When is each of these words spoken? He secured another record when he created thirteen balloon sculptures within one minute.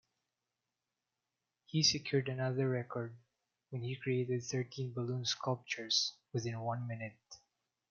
He 1.67 1.83
secured 1.83 2.27
another 2.27 2.67
record 2.67 3.15
when 3.69 3.83
he 3.83 3.95
created 3.97 4.41
thirteen 4.43 4.93
balloon 4.93 5.25
sculptures 5.25 6.15
within 6.33 6.59
one 6.59 6.87
minute. 6.87 7.19